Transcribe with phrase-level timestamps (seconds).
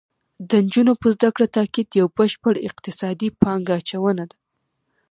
[0.49, 4.37] د نجونو په زده کړه تاکید یو بشپړ اقتصادي پانګه اچونه ده